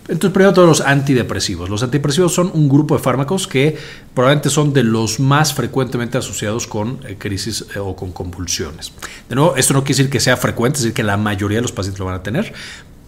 Entonces, 0.09 0.31
primero 0.31 0.53
todos 0.53 0.69
los 0.69 0.81
antidepresivos. 0.81 1.69
Los 1.69 1.83
antidepresivos 1.83 2.33
son 2.33 2.51
un 2.55 2.69
grupo 2.69 2.97
de 2.97 3.03
fármacos 3.03 3.47
que 3.49 3.77
probablemente 4.15 4.51
son 4.51 4.73
de 4.73 4.85
los 4.85 5.19
más 5.19 5.53
frecuentemente 5.53 6.17
asociados 6.17 6.67
con 6.67 7.01
eh, 7.07 7.17
crisis 7.19 7.67
eh, 7.75 7.79
o 7.79 7.97
con 7.97 8.13
convulsiones. 8.13 8.93
De 9.29 9.35
nuevo, 9.35 9.57
esto 9.57 9.75
no 9.75 9.83
quiere 9.83 9.99
decir 9.99 10.11
que 10.11 10.21
sea 10.21 10.37
frecuente, 10.37 10.77
es 10.77 10.85
decir, 10.85 10.95
que 10.95 11.03
la 11.03 11.17
mayoría 11.17 11.59
de 11.59 11.63
los 11.63 11.73
pacientes 11.73 11.99
lo 11.99 12.07
van 12.07 12.15
a 12.15 12.23
tener, 12.23 12.53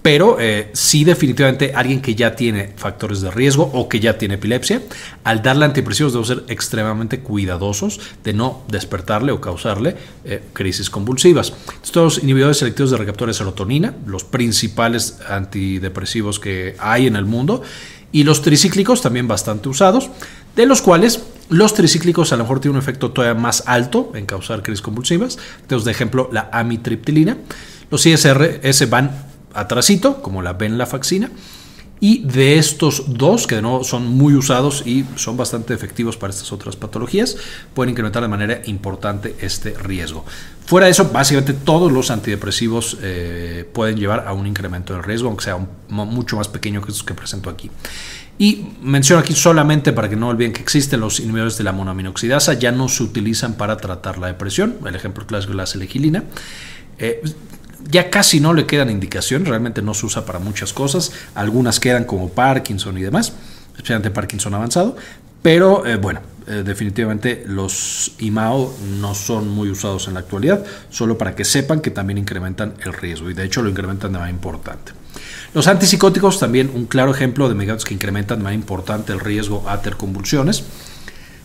pero 0.02 0.38
eh, 0.40 0.70
sí 0.74 1.04
definitivamente 1.04 1.72
alguien 1.74 2.00
que 2.00 2.14
ya 2.14 2.36
tiene 2.36 2.72
factores 2.76 3.20
de 3.20 3.30
riesgo 3.30 3.70
o 3.72 3.88
que 3.88 4.00
ya 4.00 4.16
tiene 4.16 4.34
epilepsia, 4.34 4.82
al 5.24 5.42
darle 5.42 5.64
antidepresivos 5.64 6.12
debemos 6.12 6.28
ser 6.28 6.44
extremadamente 6.48 7.20
cuidadosos 7.20 8.00
de 8.22 8.32
no 8.32 8.62
despertarle 8.68 9.32
o 9.32 9.40
causarle 9.40 9.96
eh, 10.24 10.42
crisis 10.52 10.88
convulsivas. 10.88 11.52
Estos 11.82 12.22
inhibidores 12.22 12.58
selectivos 12.58 12.90
de 12.90 12.96
recaptura 12.96 13.30
de 13.30 13.34
serotonina, 13.34 13.94
los 14.06 14.24
principales 14.24 15.18
antidepresivos 15.28 16.38
que 16.38 16.76
hay 16.78 17.06
en 17.06 17.16
el 17.16 17.24
mundo, 17.24 17.62
y 18.10 18.24
los 18.24 18.40
tricíclicos 18.40 19.02
también 19.02 19.28
bastante 19.28 19.68
usados, 19.68 20.10
de 20.56 20.66
los 20.66 20.80
cuales 20.80 21.22
los 21.50 21.74
tricíclicos 21.74 22.32
a 22.32 22.36
lo 22.36 22.44
mejor 22.44 22.60
tienen 22.60 22.76
un 22.76 22.82
efecto 22.82 23.10
todavía 23.10 23.38
más 23.38 23.64
alto 23.66 24.12
en 24.14 24.26
causar 24.26 24.62
crisis 24.62 24.82
convulsivas. 24.82 25.38
Tenemos 25.66 25.84
de 25.84 25.90
ejemplo 25.90 26.28
la 26.32 26.48
amitriptilina. 26.52 27.36
Los 27.90 28.06
ISRS 28.06 28.88
van 28.90 29.27
atrasito, 29.54 30.22
como 30.22 30.42
la 30.42 30.54
venlafaxina. 30.54 31.30
Y 32.00 32.22
de 32.22 32.58
estos 32.58 33.04
dos, 33.08 33.48
que 33.48 33.56
de 33.56 33.62
nuevo 33.62 33.82
son 33.82 34.06
muy 34.06 34.34
usados 34.34 34.84
y 34.86 35.04
son 35.16 35.36
bastante 35.36 35.74
efectivos 35.74 36.16
para 36.16 36.32
estas 36.32 36.52
otras 36.52 36.76
patologías, 36.76 37.36
pueden 37.74 37.90
incrementar 37.90 38.22
de 38.22 38.28
manera 38.28 38.62
importante 38.66 39.34
este 39.40 39.74
riesgo. 39.74 40.24
Fuera 40.64 40.86
de 40.86 40.92
eso, 40.92 41.10
básicamente 41.10 41.54
todos 41.54 41.90
los 41.90 42.12
antidepresivos 42.12 42.98
eh, 43.02 43.68
pueden 43.72 43.96
llevar 43.96 44.28
a 44.28 44.32
un 44.32 44.46
incremento 44.46 44.92
del 44.92 45.02
riesgo, 45.02 45.28
aunque 45.28 45.44
sea 45.44 45.58
mucho 45.88 46.36
más 46.36 46.46
pequeño 46.46 46.82
que 46.82 46.92
estos 46.92 47.04
que 47.04 47.14
presento 47.14 47.50
aquí. 47.50 47.68
Y 48.38 48.68
menciono 48.80 49.20
aquí 49.20 49.34
solamente 49.34 49.92
para 49.92 50.08
que 50.08 50.14
no 50.14 50.28
olviden 50.28 50.52
que 50.52 50.62
existen 50.62 51.00
los 51.00 51.18
inhibidores 51.18 51.58
de 51.58 51.64
la 51.64 51.72
monoaminoxidasa, 51.72 52.54
ya 52.54 52.70
no 52.70 52.88
se 52.88 53.02
utilizan 53.02 53.54
para 53.54 53.76
tratar 53.76 54.18
la 54.18 54.28
depresión. 54.28 54.76
El 54.86 54.94
ejemplo 54.94 55.26
clásico 55.26 55.52
es 55.52 55.56
la 55.56 55.66
selegilina. 55.66 56.22
Eh, 57.00 57.22
ya 57.90 58.10
casi 58.10 58.40
no 58.40 58.54
le 58.54 58.66
quedan 58.66 58.90
indicaciones, 58.90 59.48
realmente 59.48 59.82
no 59.82 59.94
se 59.94 60.06
usa 60.06 60.24
para 60.24 60.38
muchas 60.38 60.72
cosas, 60.72 61.12
algunas 61.34 61.80
quedan 61.80 62.04
como 62.04 62.28
Parkinson 62.30 62.98
y 62.98 63.02
demás, 63.02 63.32
especialmente 63.76 64.10
Parkinson 64.10 64.54
avanzado, 64.54 64.96
pero 65.42 65.86
eh, 65.86 65.96
bueno, 65.96 66.20
eh, 66.46 66.62
definitivamente 66.64 67.44
los 67.46 68.12
IMAO 68.18 68.74
no 69.00 69.14
son 69.14 69.48
muy 69.48 69.70
usados 69.70 70.08
en 70.08 70.14
la 70.14 70.20
actualidad, 70.20 70.64
solo 70.90 71.16
para 71.16 71.34
que 71.34 71.44
sepan 71.44 71.80
que 71.80 71.90
también 71.90 72.18
incrementan 72.18 72.74
el 72.84 72.92
riesgo 72.92 73.30
y 73.30 73.34
de 73.34 73.44
hecho 73.44 73.62
lo 73.62 73.70
incrementan 73.70 74.12
de 74.12 74.18
manera 74.18 74.34
importante. 74.34 74.92
Los 75.54 75.66
antipsicóticos 75.66 76.38
también 76.38 76.70
un 76.74 76.86
claro 76.86 77.10
ejemplo 77.10 77.48
de 77.48 77.54
medicamentos 77.54 77.84
que 77.84 77.94
incrementan 77.94 78.38
de 78.38 78.44
manera 78.44 78.60
importante 78.60 79.12
el 79.12 79.20
riesgo 79.20 79.64
a 79.68 79.80
convulsiones 79.96 80.64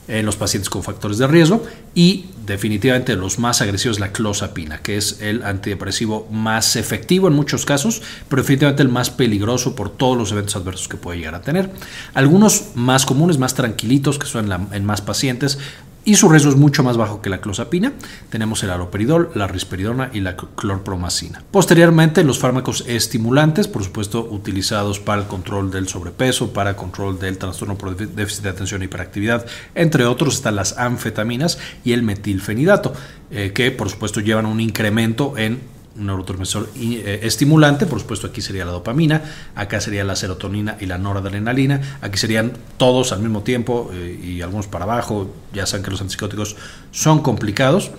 en 0.07 0.25
los 0.25 0.35
pacientes 0.35 0.69
con 0.69 0.83
factores 0.83 1.17
de 1.17 1.27
riesgo 1.27 1.63
y 1.95 2.25
definitivamente 2.45 3.15
los 3.15 3.39
más 3.39 3.61
agresivos 3.61 3.99
la 3.99 4.11
clozapina, 4.11 4.79
que 4.79 4.97
es 4.97 5.21
el 5.21 5.43
antidepresivo 5.43 6.27
más 6.31 6.75
efectivo 6.75 7.27
en 7.27 7.33
muchos 7.33 7.65
casos, 7.65 8.01
pero 8.27 8.41
definitivamente 8.41 8.83
el 8.83 8.89
más 8.89 9.09
peligroso 9.09 9.75
por 9.75 9.89
todos 9.89 10.17
los 10.17 10.31
eventos 10.31 10.55
adversos 10.55 10.87
que 10.87 10.97
puede 10.97 11.19
llegar 11.19 11.35
a 11.35 11.41
tener. 11.41 11.71
Algunos 12.13 12.71
más 12.75 13.05
comunes, 13.05 13.37
más 13.37 13.53
tranquilitos, 13.53 14.19
que 14.19 14.25
son 14.25 14.51
en 14.71 14.85
más 14.85 15.01
pacientes, 15.01 15.57
y 16.05 16.15
su 16.15 16.29
riesgo 16.29 16.49
es 16.49 16.57
mucho 16.57 16.83
más 16.83 16.97
bajo 16.97 17.21
que 17.21 17.29
la 17.29 17.41
clozapina. 17.41 17.93
Tenemos 18.29 18.63
el 18.63 18.71
aloperidol, 18.71 19.31
la 19.35 19.47
risperidona 19.47 20.09
y 20.13 20.19
la 20.19 20.35
clorpromacina. 20.35 21.43
Posteriormente, 21.51 22.23
los 22.23 22.39
fármacos 22.39 22.83
estimulantes, 22.87 23.67
por 23.67 23.83
supuesto, 23.83 24.27
utilizados 24.29 24.99
para 24.99 25.21
el 25.21 25.27
control 25.27 25.71
del 25.71 25.87
sobrepeso, 25.87 26.51
para 26.53 26.75
control 26.75 27.19
del 27.19 27.37
trastorno 27.37 27.77
por 27.77 27.95
déficit 27.95 28.43
de 28.43 28.49
atención 28.49 28.81
e 28.81 28.85
hiperactividad, 28.85 29.45
entre 29.75 30.05
otros, 30.05 30.35
están 30.35 30.55
las 30.55 30.77
anfetaminas 30.77 31.57
y 31.83 31.93
el 31.93 32.03
metilfenidato, 32.03 32.93
eh, 33.31 33.51
que 33.53 33.71
por 33.71 33.89
supuesto 33.89 34.19
llevan 34.19 34.45
un 34.45 34.59
incremento 34.59 35.37
en 35.37 35.61
un 35.97 36.07
neurotransmisor 36.07 36.69
eh, 36.75 37.19
estimulante, 37.23 37.85
por 37.85 37.99
supuesto 37.99 38.27
aquí 38.27 38.41
sería 38.41 38.65
la 38.65 38.71
dopamina, 38.71 39.21
acá 39.55 39.79
sería 39.79 40.03
la 40.03 40.15
serotonina 40.15 40.77
y 40.79 40.85
la 40.85 40.97
noradrenalina, 40.97 41.99
aquí 42.01 42.17
serían 42.17 42.53
todos 42.77 43.11
al 43.11 43.19
mismo 43.19 43.41
tiempo 43.41 43.91
eh, 43.93 44.19
y 44.23 44.41
algunos 44.41 44.67
para 44.67 44.85
abajo, 44.85 45.33
ya 45.53 45.65
saben 45.65 45.83
que 45.83 45.91
los 45.91 46.01
antipsicóticos 46.01 46.55
son 46.91 47.21
complicados, 47.21 47.91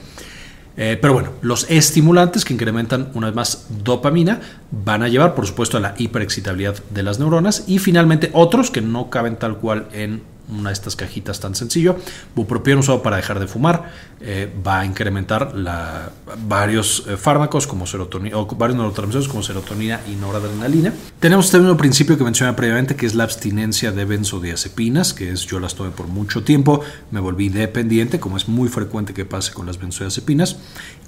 eh, 0.77 0.99
pero 1.01 1.15
bueno, 1.15 1.31
los 1.41 1.71
estimulantes 1.71 2.45
que 2.45 2.53
incrementan 2.53 3.11
una 3.15 3.29
vez 3.29 3.37
más 3.37 3.67
dopamina 3.85 4.41
van 4.73 5.05
a 5.05 5.09
llevar 5.09 5.37
por 5.37 5.47
supuesto 5.47 5.77
a 5.77 5.81
la 5.81 5.95
hiperexcitabilidad 5.97 6.83
de 6.91 7.03
las 7.05 7.21
neuronas 7.21 7.65
y 7.69 7.79
finalmente 7.79 8.31
otros 8.33 8.73
que 8.73 8.81
no 8.81 9.09
caben 9.09 9.37
tal 9.37 9.59
cual 9.59 9.87
en 9.93 10.23
una 10.49 10.71
de 10.71 10.75
estas 10.75 10.97
cajitas 10.97 11.41
tan 11.41 11.55
sencillo. 11.55 11.97
Bupropión 12.35 12.79
usado 12.79 13.03
para 13.03 13.17
dejar 13.17 13.41
de 13.41 13.47
fumar 13.47 13.91
eh, 14.21 14.53
va 14.67 14.81
a 14.81 14.87
incrementar 14.87 15.55
la, 15.55 16.11
varios 16.47 17.05
eh, 17.09 17.17
fármacos 17.17 17.67
como 17.67 17.87
serotonina 17.87 18.37
o 18.39 18.47
varios 18.47 18.77
neurotransmisores 18.77 19.29
como 19.29 19.43
serotonina 19.43 20.01
y 20.11 20.17
noradrenalina. 20.17 20.93
Tenemos 21.21 21.47
este 21.47 21.59
mismo 21.59 21.77
principio 21.77 22.17
que 22.17 22.25
mencioné 22.25 22.53
previamente 22.55 22.97
que 22.97 23.07
es 23.07 23.15
la 23.15 23.25
abstinencia 23.25 23.93
de 23.93 24.05
benzodiazepinas, 24.05 25.15
que 25.15 25.31
es 25.31 25.47
yo 25.47 25.61
las 25.61 25.75
tomé 25.75 25.91
por 25.91 26.07
mucho 26.07 26.43
tiempo, 26.43 26.81
me 27.11 27.21
volví 27.21 27.49
dependiente, 27.49 28.21
como 28.21 28.37
es 28.37 28.49
muy 28.49 28.69
frecuente 28.69 29.15
que 29.15 29.25
pase 29.25 29.53
con 29.53 29.67
las 29.67 29.79
benzodiazepinas. 29.79 30.57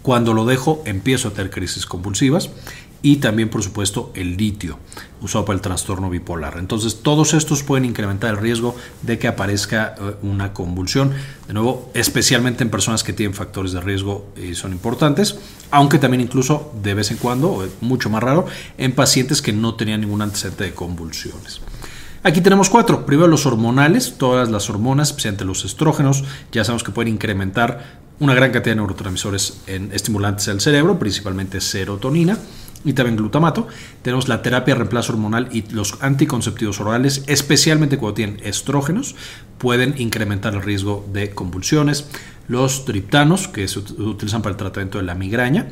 Cuando 0.03 0.35
lo 0.35 0.45
dejo 0.45 0.83
empiezo 0.85 1.29
a 1.29 1.31
tener 1.33 1.51
crisis 1.51 1.85
convulsivas 1.85 2.51
y 3.03 3.17
también 3.17 3.49
por 3.49 3.63
supuesto 3.63 4.11
el 4.15 4.37
litio 4.37 4.79
usado 5.21 5.45
para 5.45 5.57
el 5.57 5.63
trastorno 5.63 6.11
bipolar. 6.11 6.57
Entonces 6.59 7.03
todos 7.03 7.35
estos 7.35 7.63
pueden 7.63 7.85
incrementar 7.85 8.31
el 8.31 8.37
riesgo 8.37 8.77
de 9.03 9.19
que 9.19 9.29
aparezca 9.29 9.95
eh, 9.99 10.15
una 10.23 10.53
convulsión, 10.53 11.13
de 11.47 11.55
nuevo, 11.55 11.91
especialmente 11.95 12.63
en 12.65 12.71
personas 12.71 13.03
que 13.03 13.13
tienen 13.13 13.35
factores 13.35 13.73
de 13.73 13.81
riesgo 13.81 14.27
y 14.37 14.55
son 14.55 14.73
importantes, 14.73 15.39
aunque 15.71 15.99
también 15.99 16.21
incluso 16.21 16.73
de 16.83 16.95
vez 16.95 17.11
en 17.11 17.17
cuando, 17.17 17.67
mucho 17.81 18.11
más 18.11 18.23
raro, 18.23 18.47
en 18.79 18.93
pacientes 18.93 19.43
que 19.43 19.53
no 19.53 19.75
tenían 19.75 20.01
ningún 20.01 20.23
antecedente 20.23 20.65
de 20.65 20.75
convulsiones. 20.75 21.61
Aquí 22.23 22.41
tenemos 22.41 22.71
cuatro. 22.71 23.07
Primero 23.07 23.29
los 23.29 23.47
hormonales, 23.47 24.15
todas 24.19 24.51
las 24.51 24.69
hormonas, 24.69 25.11
especialmente 25.11 25.45
los 25.45 25.65
estrógenos, 25.65 26.25
ya 26.51 26.65
sabemos 26.65 26.83
que 26.83 26.91
pueden 26.91 27.15
incrementar 27.15 28.01
una 28.19 28.35
gran 28.35 28.51
cantidad 28.51 28.73
de 28.73 28.81
neurotransmisores 28.81 29.59
en 29.67 29.93
estimulantes 29.93 30.47
del 30.47 30.61
cerebro, 30.61 30.99
principalmente 30.99 31.61
serotonina 31.61 32.37
y 32.87 32.95
también 32.95 33.17
glutamato. 33.17 33.69
Tenemos 34.01 34.29
la 34.29 34.41
terapia 34.41 34.73
de 34.73 34.79
reemplazo 34.79 35.13
hormonal 35.13 35.49
y 35.53 35.63
los 35.73 35.99
anticonceptivos 36.01 36.81
orales, 36.81 37.25
especialmente 37.27 37.99
cuando 37.99 38.15
tienen 38.15 38.41
estrógenos, 38.43 39.15
pueden 39.59 39.95
incrementar 39.99 40.55
el 40.55 40.63
riesgo 40.63 41.07
de 41.13 41.31
convulsiones. 41.31 42.07
Los 42.49 42.87
triptanos, 42.87 43.49
que 43.49 43.69
se 43.69 43.81
utilizan 43.81 44.41
para 44.41 44.53
el 44.53 44.57
tratamiento 44.57 44.99
de 44.99 45.05
la 45.05 45.15
migraña, 45.15 45.69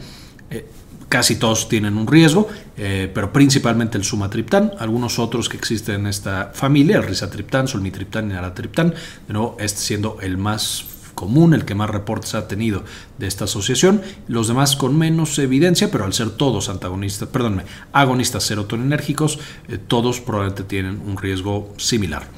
eh, 0.51 0.67
casi 1.09 1.37
todos 1.37 1.69
tienen 1.69 1.97
un 1.97 2.09
riesgo, 2.09 2.49
eh, 2.77 3.09
pero 3.15 3.33
principalmente 3.33 3.97
el 3.97 4.05
sumatriptán, 4.05 4.73
algunos 4.81 5.21
otros 5.21 5.49
que 5.49 5.57
existen 5.57 6.01
en 6.01 6.07
esta 6.09 6.51
familia, 6.53 6.97
el 6.97 7.05
risatriptán, 7.05 7.69
solmitriptán 7.69 8.31
y 8.31 8.35
naratriptán, 8.35 8.93
de 9.29 9.33
nuevo, 9.33 9.57
este 9.61 9.81
siendo 9.81 10.19
el 10.21 10.37
más 10.37 10.85
común, 11.25 11.55
el 11.55 11.65
que 11.65 11.75
más 11.75 11.89
reportes 11.89 12.35
ha 12.35 12.49
tenido 12.49 12.85
de 13.17 13.27
esta 13.27 13.45
asociación, 13.45 14.03
los 14.29 14.47
demás 14.47 14.77
con 14.77 14.95
menos 14.99 15.39
evidencia, 15.39 15.91
pero 15.91 16.05
al 16.05 16.13
ser 16.13 16.29
todos 16.29 16.69
antagonistas, 16.69 17.31
agonistas 17.93 18.45
serotoninérgicos, 18.45 19.39
eh, 19.69 19.79
todos 19.79 20.21
probablemente 20.21 20.65
tienen 20.65 21.01
un 21.01 21.17
riesgo 21.17 21.73
similar. 21.79 22.29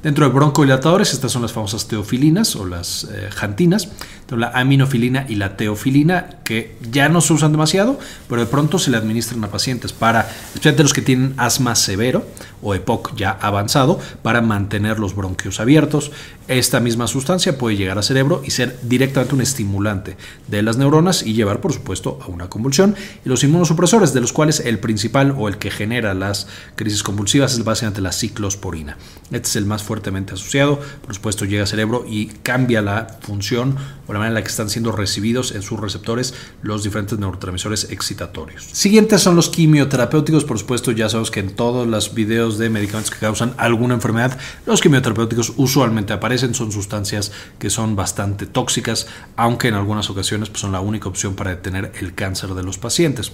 Dentro 0.00 0.24
de 0.24 0.32
broncodilatadores, 0.32 1.12
estas 1.12 1.32
son 1.32 1.42
las 1.42 1.52
famosas 1.52 1.88
teofilinas 1.88 2.54
o 2.54 2.64
las 2.64 3.04
eh, 3.04 3.28
jantinas, 3.30 3.90
la 4.36 4.48
aminofilina 4.48 5.26
y 5.28 5.36
la 5.36 5.56
teofilina, 5.56 6.38
que 6.44 6.76
ya 6.90 7.08
no 7.08 7.20
se 7.20 7.32
usan 7.32 7.52
demasiado, 7.52 7.98
pero 8.28 8.40
de 8.40 8.46
pronto 8.46 8.78
se 8.78 8.90
le 8.90 8.96
administran 8.96 9.42
a 9.44 9.48
pacientes 9.48 9.92
para, 9.92 10.28
especialmente 10.48 10.82
los 10.82 10.92
que 10.92 11.02
tienen 11.02 11.34
asma 11.36 11.74
severo 11.74 12.26
o 12.62 12.74
EPOC 12.74 13.16
ya 13.16 13.30
avanzado, 13.30 13.98
para 14.22 14.40
mantener 14.40 14.98
los 14.98 15.14
bronquios 15.14 15.60
abiertos. 15.60 16.12
Esta 16.48 16.80
misma 16.80 17.06
sustancia 17.06 17.56
puede 17.56 17.76
llegar 17.76 17.96
al 17.96 18.04
cerebro 18.04 18.42
y 18.44 18.50
ser 18.50 18.78
directamente 18.82 19.34
un 19.34 19.40
estimulante 19.40 20.16
de 20.48 20.62
las 20.62 20.76
neuronas 20.76 21.22
y 21.22 21.32
llevar, 21.32 21.60
por 21.60 21.72
supuesto, 21.72 22.18
a 22.22 22.26
una 22.26 22.48
convulsión. 22.48 22.96
Y 23.24 23.28
los 23.28 23.44
inmunosupresores, 23.44 24.12
de 24.12 24.20
los 24.20 24.32
cuales 24.32 24.60
el 24.60 24.78
principal 24.78 25.34
o 25.36 25.48
el 25.48 25.58
que 25.58 25.70
genera 25.70 26.14
las 26.14 26.48
crisis 26.76 27.02
convulsivas 27.02 27.54
es 27.54 27.64
básicamente 27.64 28.00
la 28.00 28.12
ciclosporina. 28.12 28.96
Este 29.30 29.48
es 29.48 29.56
el 29.56 29.66
más 29.66 29.82
fuertemente 29.82 30.34
asociado, 30.34 30.80
por 31.04 31.14
supuesto 31.14 31.44
llega 31.44 31.62
al 31.62 31.68
cerebro 31.68 32.04
y 32.08 32.26
cambia 32.26 32.82
la 32.82 33.18
función 33.20 33.76
o 34.06 34.12
la 34.12 34.19
manera 34.20 34.30
en 34.30 34.34
la 34.34 34.42
que 34.42 34.50
están 34.50 34.70
siendo 34.70 34.92
recibidos 34.92 35.52
en 35.52 35.62
sus 35.62 35.80
receptores 35.80 36.34
los 36.62 36.84
diferentes 36.84 37.18
neurotransmisores 37.18 37.90
excitatorios. 37.90 38.64
Siguientes 38.64 39.20
son 39.20 39.36
los 39.36 39.48
quimioterapéuticos, 39.48 40.44
por 40.44 40.58
supuesto 40.58 40.92
ya 40.92 41.08
sabemos 41.08 41.30
que 41.30 41.40
en 41.40 41.50
todos 41.50 41.86
los 41.86 42.14
videos 42.14 42.58
de 42.58 42.70
medicamentos 42.70 43.10
que 43.10 43.18
causan 43.18 43.54
alguna 43.56 43.94
enfermedad, 43.94 44.38
los 44.66 44.80
quimioterapéuticos 44.80 45.54
usualmente 45.56 46.12
aparecen, 46.12 46.54
son 46.54 46.72
sustancias 46.72 47.32
que 47.58 47.70
son 47.70 47.96
bastante 47.96 48.46
tóxicas, 48.46 49.06
aunque 49.36 49.68
en 49.68 49.74
algunas 49.74 50.10
ocasiones 50.10 50.48
pues, 50.48 50.60
son 50.60 50.72
la 50.72 50.80
única 50.80 51.08
opción 51.08 51.34
para 51.34 51.50
detener 51.50 51.92
el 52.00 52.14
cáncer 52.14 52.54
de 52.54 52.62
los 52.62 52.78
pacientes. 52.78 53.32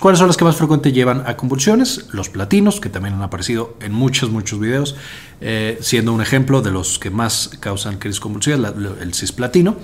¿Cuáles 0.00 0.18
son 0.18 0.28
las 0.28 0.36
que 0.36 0.44
más 0.44 0.56
frecuentemente 0.56 0.96
llevan 0.96 1.24
a 1.26 1.36
convulsiones? 1.36 2.06
Los 2.12 2.28
platinos, 2.28 2.80
que 2.80 2.88
también 2.88 3.14
han 3.14 3.22
aparecido 3.22 3.76
en 3.80 3.92
muchos, 3.92 4.30
muchos 4.30 4.58
videos. 4.60 4.96
Eh, 5.42 5.78
siendo 5.80 6.12
un 6.12 6.20
ejemplo 6.20 6.60
de 6.60 6.70
los 6.70 6.98
que 6.98 7.10
más 7.10 7.50
causan 7.60 7.98
crisis 7.98 8.20
convulsivas, 8.20 8.74
el 9.00 9.14
cisplatino. 9.14 9.76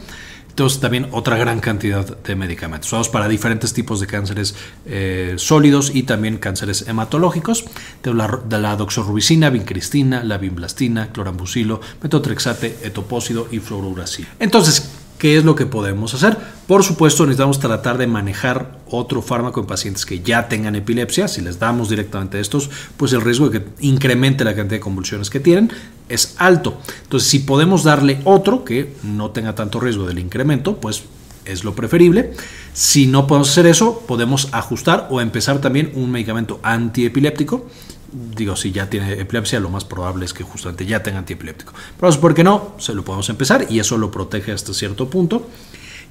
Entonces 0.56 0.80
también 0.80 1.08
otra 1.12 1.36
gran 1.36 1.60
cantidad 1.60 2.16
de 2.16 2.34
medicamentos 2.34 2.88
usados 2.88 3.10
para 3.10 3.28
diferentes 3.28 3.74
tipos 3.74 4.00
de 4.00 4.06
cánceres 4.06 4.54
eh, 4.86 5.34
sólidos 5.36 5.94
y 5.94 6.04
también 6.04 6.38
cánceres 6.38 6.88
hematológicos. 6.88 7.66
La, 8.04 8.40
la 8.48 8.74
doxorubicina, 8.74 9.50
vincristina, 9.50 10.24
la 10.24 10.38
bimblastina, 10.38 11.12
clorambucilo, 11.12 11.82
metotrexate, 12.02 12.78
etopósido 12.84 13.48
y 13.50 13.58
fluoruracil. 13.58 14.26
Entonces, 14.38 14.90
¿Qué 15.18 15.38
es 15.38 15.44
lo 15.46 15.54
que 15.54 15.64
podemos 15.64 16.12
hacer? 16.12 16.36
Por 16.66 16.84
supuesto, 16.84 17.24
necesitamos 17.24 17.58
tratar 17.58 17.96
de 17.96 18.06
manejar 18.06 18.80
otro 18.86 19.22
fármaco 19.22 19.60
en 19.60 19.66
pacientes 19.66 20.04
que 20.04 20.20
ya 20.20 20.46
tengan 20.46 20.76
epilepsia. 20.76 21.26
Si 21.26 21.40
les 21.40 21.58
damos 21.58 21.88
directamente 21.88 22.38
estos, 22.38 22.68
pues 22.98 23.14
el 23.14 23.22
riesgo 23.22 23.48
de 23.48 23.60
que 23.60 23.66
incremente 23.80 24.44
la 24.44 24.54
cantidad 24.54 24.76
de 24.76 24.80
convulsiones 24.80 25.30
que 25.30 25.40
tienen 25.40 25.72
es 26.08 26.34
alto. 26.38 26.78
Entonces, 27.02 27.28
si 27.28 27.40
podemos 27.40 27.84
darle 27.84 28.20
otro 28.24 28.64
que 28.64 28.94
no 29.02 29.30
tenga 29.30 29.54
tanto 29.54 29.80
riesgo 29.80 30.06
del 30.06 30.18
incremento, 30.18 30.76
pues 30.76 31.04
es 31.44 31.64
lo 31.64 31.74
preferible. 31.74 32.32
Si 32.72 33.06
no 33.06 33.26
podemos 33.26 33.50
hacer 33.50 33.66
eso, 33.66 34.00
podemos 34.06 34.48
ajustar 34.52 35.08
o 35.10 35.20
empezar 35.20 35.60
también 35.60 35.92
un 35.94 36.10
medicamento 36.10 36.60
antiepiléptico 36.62 37.66
digo, 38.12 38.56
si 38.56 38.72
ya 38.72 38.88
tiene 38.88 39.12
epilepsia, 39.14 39.60
lo 39.60 39.70
más 39.70 39.84
probable 39.84 40.24
es 40.24 40.32
que 40.32 40.42
justamente 40.42 40.86
ya 40.86 41.02
tenga 41.02 41.18
antiepiléptico. 41.18 41.72
Pero 41.98 42.20
¿por 42.20 42.34
qué 42.34 42.44
no? 42.44 42.74
Se 42.78 42.94
lo 42.94 43.04
podemos 43.04 43.28
empezar 43.28 43.66
y 43.68 43.78
eso 43.78 43.98
lo 43.98 44.10
protege 44.10 44.52
hasta 44.52 44.72
cierto 44.72 45.08
punto. 45.10 45.46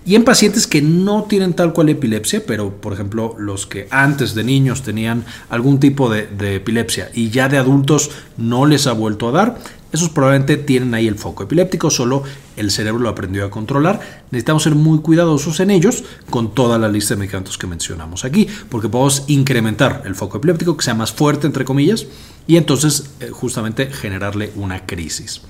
Y 0.08 0.14
en 0.14 0.24
pacientes 0.24 0.68
que 0.68 0.84
no 0.84 1.24
tienen 1.24 1.56
tal 1.56 1.74
cual 1.74 1.90
epilepsia, 1.90 2.44
pero 2.46 2.70
por 2.80 2.94
ejemplo 2.94 3.36
los 3.40 3.66
que 3.66 3.88
antes 3.90 4.36
de 4.36 4.44
niños 4.44 4.84
tenían 4.84 5.26
algún 5.50 5.80
tipo 5.80 6.10
de, 6.10 6.56
epilepsia 6.56 7.10
y 7.16 7.32
ya 7.32 7.50
de 7.50 7.58
adultos 7.58 8.12
no 8.38 8.68
les 8.68 8.86
ha 8.86 8.94
vuelto 8.94 9.28
a 9.30 9.32
dar, 9.32 9.60
esos 9.92 10.10
probablemente 10.10 10.58
tienen 10.58 10.94
ahí 10.94 11.08
el 11.08 11.16
foco 11.16 11.44
epiléptico, 11.44 11.90
solo 11.90 12.22
el 12.56 12.70
cerebro 12.70 13.02
lo 13.02 13.10
aprendió 13.10 13.46
a 13.46 13.50
controlar. 13.50 14.00
Necesitamos 14.30 14.64
ser 14.64 14.76
muy 14.76 15.00
cuidadosos 15.00 15.60
en 15.60 15.72
ellos 15.72 16.04
con 16.30 16.54
toda 16.54 16.78
la 16.78 16.90
lista 16.90 17.16
de 17.16 17.22
medicamentos 17.22 17.58
que 17.58 17.66
mencionamos 17.66 18.26
aquí, 18.26 18.48
porque 18.70 18.90
podemos 18.90 19.24
incrementar 19.28 20.04
el 20.06 20.14
foco 20.14 20.38
epiléptico, 20.38 20.78
que 20.78 20.84
sea 20.84 20.94
más 20.94 21.14
fuerte, 21.14 21.48
entre 21.48 21.66
comillas, 21.66 22.06
y 22.46 22.58
entonces 22.58 23.10
eh, 23.22 23.30
justamente 23.32 23.88
generarle 23.88 24.52
una 24.56 24.86
crisis. 24.86 25.42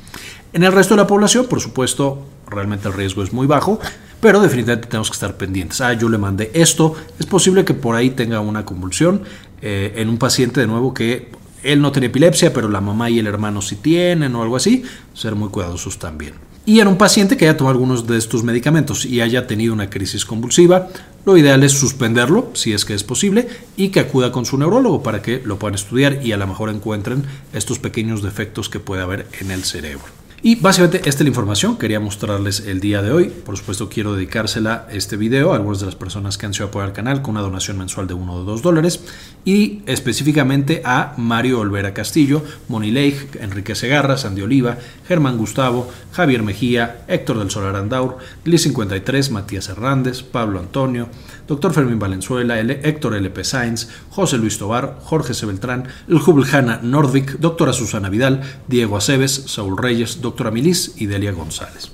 En 0.53 0.63
el 0.63 0.71
resto 0.71 0.93
de 0.93 1.01
la 1.01 1.07
población, 1.07 1.47
por 1.47 1.59
supuesto, 1.59 2.25
realmente 2.47 2.87
el 2.87 2.93
riesgo 2.93 3.23
es 3.23 3.33
muy 3.33 3.47
bajo, 3.47 3.79
pero 4.25 4.41
definitivamente 4.41 4.87
tenemos 4.87 5.11
que 5.11 5.13
estar 5.13 5.37
pendientes. 5.37 5.81
Ah, 5.81 5.93
yo 5.93 6.09
le 6.09 6.17
mandé 6.17 6.49
esto, 6.55 6.95
es 7.19 7.27
posible 7.27 7.63
que 7.63 7.75
por 7.75 7.95
ahí 7.95 8.09
tenga 8.09 8.39
una 8.39 8.65
convulsión 8.65 9.21
eh, 9.61 9.93
en 9.97 10.09
un 10.09 10.17
paciente 10.17 10.61
de 10.61 10.65
nuevo 10.65 10.95
que 10.95 11.29
él 11.61 11.79
no 11.79 11.91
tiene 11.91 12.07
epilepsia, 12.07 12.51
pero 12.51 12.67
la 12.67 12.81
mamá 12.81 13.07
y 13.11 13.19
el 13.19 13.27
hermano 13.27 13.61
sí 13.61 13.75
tienen 13.75 14.33
o 14.33 14.41
algo 14.41 14.55
así, 14.55 14.81
ser 15.13 15.35
muy 15.35 15.49
cuidadosos 15.49 15.99
también. 15.99 16.33
Y 16.65 16.79
en 16.79 16.87
un 16.87 16.97
paciente 16.97 17.37
que 17.37 17.47
haya 17.47 17.55
tomado 17.55 17.73
algunos 17.73 18.07
de 18.07 18.17
estos 18.17 18.43
medicamentos 18.43 19.05
y 19.05 19.21
haya 19.21 19.45
tenido 19.45 19.73
una 19.73 19.91
crisis 19.91 20.25
convulsiva, 20.25 20.87
lo 21.23 21.37
ideal 21.37 21.61
es 21.61 21.73
suspenderlo, 21.73 22.49
si 22.55 22.73
es 22.73 22.83
que 22.83 22.95
es 22.95 23.03
posible, 23.03 23.47
y 23.77 23.89
que 23.89 23.99
acuda 23.99 24.31
con 24.31 24.47
su 24.47 24.57
neurólogo 24.57 25.03
para 25.03 25.21
que 25.21 25.39
lo 25.45 25.59
puedan 25.59 25.75
estudiar 25.75 26.25
y 26.25 26.31
a 26.31 26.37
lo 26.37 26.47
mejor 26.47 26.71
encuentren 26.71 27.25
estos 27.53 27.77
pequeños 27.77 28.23
defectos 28.23 28.69
que 28.69 28.79
puede 28.79 29.03
haber 29.03 29.27
en 29.39 29.51
el 29.51 29.63
cerebro. 29.63 30.24
Y 30.45 30.53
básicamente 30.53 30.97
esta 30.97 31.09
es 31.09 31.21
la 31.21 31.29
información, 31.29 31.75
quería 31.75 31.99
mostrarles 31.99 32.67
el 32.67 32.79
día 32.79 33.01
de 33.01 33.11
hoy. 33.11 33.29
Por 33.29 33.57
supuesto 33.57 33.89
quiero 33.89 34.13
dedicársela 34.13 34.85
este 34.91 35.17
video 35.17 35.51
a 35.51 35.55
algunas 35.55 35.79
de 35.79 35.87
las 35.87 35.95
personas 35.95 36.37
que 36.37 36.45
han 36.45 36.53
sido 36.53 36.67
apoyar 36.67 36.89
al 36.89 36.93
canal 36.93 37.23
con 37.23 37.31
una 37.31 37.41
donación 37.41 37.79
mensual 37.79 38.05
de 38.05 38.13
1 38.13 38.31
o 38.31 38.43
2 38.43 38.61
dólares 38.61 38.99
y 39.43 39.81
específicamente 39.87 40.83
a 40.85 41.15
Mario 41.17 41.61
Olvera 41.61 41.95
Castillo, 41.95 42.43
Moni 42.67 42.91
Leigh, 42.91 43.27
Enrique 43.39 43.73
Segarra, 43.73 44.19
Sandy 44.19 44.43
Oliva, 44.43 44.77
Germán 45.07 45.39
Gustavo, 45.39 45.89
Javier 46.11 46.43
Mejía, 46.43 47.05
Héctor 47.07 47.39
del 47.39 47.49
Solar 47.49 47.75
Andaur, 47.75 48.19
Gli 48.43 48.59
53, 48.59 49.31
Matías 49.31 49.67
Hernández, 49.69 50.21
Pablo 50.21 50.59
Antonio, 50.59 51.09
Dr. 51.47 51.73
Fermín 51.73 51.99
Valenzuela, 51.99 52.59
Héctor 52.59 53.15
L.P. 53.15 53.43
Sainz, 53.43 53.87
José 54.09 54.37
Luis 54.37 54.57
Tobar, 54.57 54.99
Jorge 55.03 55.33
Sebeltrán, 55.33 55.87
el 56.07 56.19
Jubelhana 56.19 56.79
Nordvik, 56.81 57.39
doctora 57.39 57.73
Susana 57.73 58.09
Vidal, 58.09 58.41
Diego 58.67 58.97
Aceves, 58.97 59.43
Saúl 59.47 59.77
Reyes, 59.77 60.21
doctora 60.21 60.51
Milis 60.51 60.93
y 60.97 61.05
Delia 61.05 61.31
González. 61.31 61.91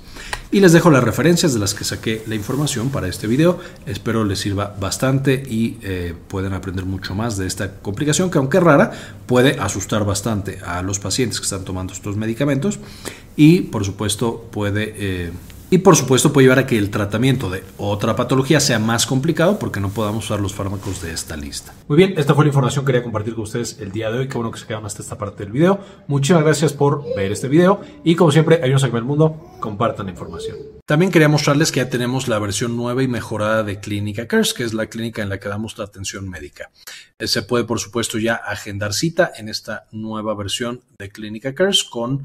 Y 0.52 0.60
les 0.60 0.72
dejo 0.72 0.90
las 0.90 1.02
referencias 1.02 1.54
de 1.54 1.60
las 1.60 1.72
que 1.72 1.82
saqué 1.82 2.22
la 2.26 2.34
información 2.34 2.90
para 2.90 3.08
este 3.08 3.26
video. 3.26 3.58
Espero 3.86 4.22
les 4.22 4.38
sirva 4.38 4.76
bastante 4.78 5.42
y 5.48 5.78
eh, 5.80 6.14
puedan 6.28 6.52
aprender 6.52 6.84
mucho 6.84 7.14
más 7.14 7.38
de 7.38 7.46
esta 7.46 7.76
complicación 7.76 8.30
que 8.30 8.36
aunque 8.36 8.60
rara 8.60 8.92
puede 9.24 9.58
asustar 9.58 10.04
bastante 10.04 10.58
a 10.66 10.82
los 10.82 10.98
pacientes 10.98 11.40
que 11.40 11.44
están 11.44 11.64
tomando 11.64 11.94
estos 11.94 12.18
medicamentos 12.18 12.80
y 13.34 13.62
por 13.62 13.86
supuesto 13.86 14.46
puede 14.52 14.94
eh, 14.98 15.32
y 15.72 15.78
por 15.78 15.96
supuesto 15.96 16.34
puede 16.34 16.44
llevar 16.44 16.58
a 16.58 16.66
que 16.66 16.76
el 16.76 16.90
tratamiento 16.90 17.48
de 17.48 17.64
otra 17.78 18.14
patología 18.14 18.60
sea 18.60 18.78
más 18.78 19.06
complicado 19.06 19.58
porque 19.58 19.80
no 19.80 19.88
podamos 19.88 20.26
usar 20.26 20.38
los 20.38 20.52
fármacos 20.52 21.00
de 21.00 21.14
esta 21.14 21.34
lista. 21.34 21.72
Muy 21.88 21.96
bien, 21.96 22.12
esta 22.18 22.34
fue 22.34 22.44
la 22.44 22.50
información 22.50 22.84
que 22.84 22.92
quería 22.92 23.02
compartir 23.02 23.34
con 23.34 23.44
ustedes 23.44 23.78
el 23.80 23.90
día 23.90 24.10
de 24.10 24.18
hoy. 24.18 24.28
Qué 24.28 24.34
bueno 24.34 24.50
que 24.50 24.58
se 24.58 24.66
quedaron 24.66 24.84
hasta 24.84 25.00
esta 25.00 25.16
parte 25.16 25.44
del 25.44 25.52
video. 25.52 25.80
Muchísimas 26.08 26.44
gracias 26.44 26.74
por 26.74 27.02
ver 27.16 27.32
este 27.32 27.48
video 27.48 27.80
y 28.04 28.14
como 28.16 28.30
siempre, 28.30 28.56
ayúdenos 28.56 28.84
a 28.84 28.90
que 28.90 28.96
el 28.98 29.04
mundo 29.04 29.40
compartan 29.60 30.04
la 30.04 30.12
información. 30.12 30.58
También 30.84 31.10
quería 31.10 31.30
mostrarles 31.30 31.72
que 31.72 31.80
ya 31.80 31.88
tenemos 31.88 32.28
la 32.28 32.38
versión 32.38 32.76
nueva 32.76 33.02
y 33.02 33.08
mejorada 33.08 33.62
de 33.62 33.80
Clínica 33.80 34.26
Cares, 34.26 34.52
que 34.52 34.64
es 34.64 34.74
la 34.74 34.88
clínica 34.88 35.22
en 35.22 35.30
la 35.30 35.40
que 35.40 35.48
damos 35.48 35.78
la 35.78 35.84
atención 35.84 36.28
médica. 36.28 36.70
Eh, 37.18 37.26
se 37.26 37.40
puede, 37.40 37.64
por 37.64 37.80
supuesto, 37.80 38.18
ya 38.18 38.34
agendar 38.34 38.92
cita 38.92 39.32
en 39.38 39.48
esta 39.48 39.86
nueva 39.90 40.34
versión 40.34 40.82
de 40.98 41.08
Clínica 41.08 41.54
Cares 41.54 41.82
con 41.84 42.24